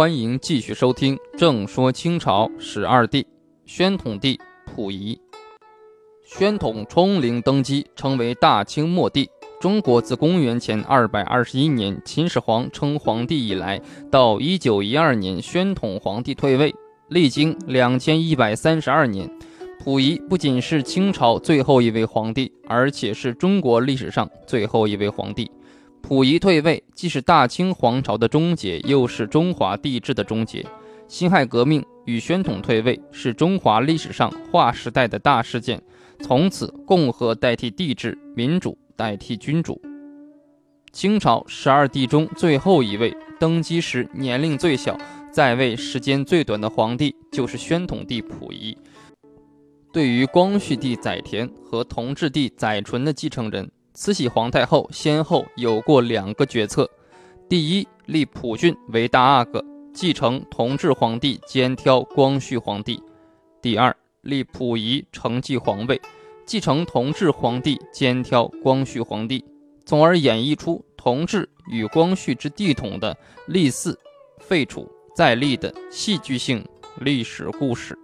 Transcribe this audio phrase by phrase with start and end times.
[0.00, 3.22] 欢迎继续收听《正说清朝十二帝》，
[3.66, 5.20] 宣统帝溥仪。
[6.24, 9.28] 宣统冲龄登基，成为大清末帝。
[9.60, 13.78] 中国自公元前二百二十一年秦始皇称皇帝以来，
[14.10, 16.74] 到一九一二年宣统皇帝退位，
[17.08, 19.30] 历经两千一百三十二年。
[19.84, 25.50] 溥仪不仅是清朝最后一位皇帝，而且是中国历史上最后一位皇帝。
[26.10, 30.66] 溥仪退位，既是大清皇朝的终结，又是中华帝制的终结。
[31.06, 35.80] 辛亥革命与宣统退位是中华历史上划时代的大事件。
[36.18, 39.80] 从此，共和代替帝制，民主代替君主。
[40.90, 44.98] 清朝十二帝中最后一位登基时年龄最小、
[45.30, 48.76] 在位时间最短的皇帝，就是宣统帝溥仪。
[49.92, 53.70] 对于光绪帝载湉和同治帝载淳的继承人。
[53.92, 56.88] 慈禧皇太后先后有过两个决策：
[57.48, 63.02] 第一，立溥俊为大阿哥，继承同治皇帝兼挑光绪皇帝；
[63.60, 66.00] 第二，立溥仪承继皇位，
[66.46, 69.44] 继承同治皇帝兼挑光绪皇帝，
[69.84, 73.16] 从而演绎出同治与光绪之帝统的
[73.48, 73.94] 立嗣、
[74.38, 76.64] 废除、再立的戏剧性
[77.00, 77.98] 历史故事。